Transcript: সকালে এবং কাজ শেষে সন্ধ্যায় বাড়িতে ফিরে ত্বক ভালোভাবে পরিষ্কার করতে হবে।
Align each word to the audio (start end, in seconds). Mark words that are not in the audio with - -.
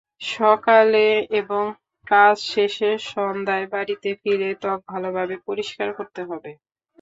সকালে 0.31 1.05
এবং 1.39 1.63
কাজ 2.07 2.35
শেষে 2.51 2.89
সন্ধ্যায় 3.09 3.67
বাড়িতে 3.73 4.09
ফিরে 4.21 4.49
ত্বক 4.61 4.79
ভালোভাবে 4.91 5.35
পরিষ্কার 5.47 5.89
করতে 5.97 6.21
হবে। 6.29 6.51